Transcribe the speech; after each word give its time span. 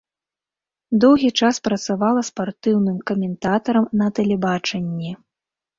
Доўгі 1.03 1.29
час 1.43 1.55
працавала 1.69 2.21
спартыўным 2.31 2.97
каментатарам 3.13 3.85
на 4.03 4.07
тэлебачанні. 4.23 5.11